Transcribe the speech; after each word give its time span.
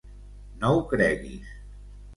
No 0.63 0.71
ho 0.79 0.81
creguis. 0.95 1.55